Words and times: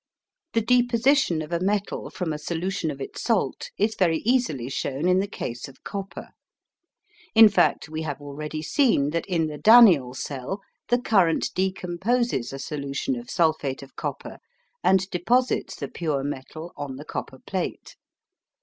The 0.53 0.61
deposition 0.63 1.43
of 1.43 1.51
a 1.53 1.59
metal 1.59 2.09
from 2.09 2.33
a 2.33 2.39
solution 2.39 2.89
of 2.89 2.99
its 2.99 3.21
salt 3.21 3.69
is 3.77 3.93
very 3.93 4.17
easily 4.25 4.67
shown 4.67 5.07
in 5.07 5.19
the 5.19 5.27
case 5.27 5.67
of 5.67 5.83
copper. 5.83 6.29
In 7.35 7.47
fact, 7.47 7.87
we 7.87 8.01
have 8.01 8.19
already 8.19 8.63
seen 8.63 9.11
that 9.11 9.27
in 9.27 9.45
the 9.45 9.59
Daniell 9.59 10.15
cell 10.15 10.61
the 10.87 10.99
current 10.99 11.51
decomposes 11.53 12.51
a 12.51 12.57
solution 12.57 13.15
of 13.15 13.29
sulphate 13.29 13.83
of 13.83 13.95
copper 13.95 14.39
and 14.83 15.07
deposits 15.11 15.75
the 15.75 15.87
pure 15.87 16.23
metal 16.23 16.73
on 16.75 16.95
the 16.95 17.05
copper 17.05 17.37
plate. 17.37 17.95